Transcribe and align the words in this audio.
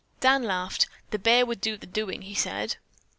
Dan 0.19 0.41
laughed. 0.41 0.87
"The 1.11 1.19
bear 1.19 1.45
would 1.45 1.61
do 1.61 1.77
the 1.77 1.85
doing," 1.85 2.23
he 2.23 2.33
said. 2.33 2.77